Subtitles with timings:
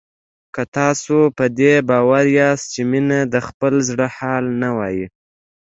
[0.53, 5.05] که تاسو په دې باور یاست چې مينه د خپل زړه حال نه وايي